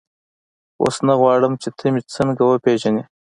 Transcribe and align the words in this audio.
اوس 0.81 0.95
نه 1.07 1.13
غواړم 1.19 1.53
چې 1.61 1.69
ته 1.77 1.85
مې 1.93 2.01
هېڅکله 2.03 2.43
وپېژنې. 2.45 3.03